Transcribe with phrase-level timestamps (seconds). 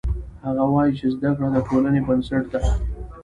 [0.45, 2.61] هغه وایي چې زده کړه د ټولنې بنسټ ده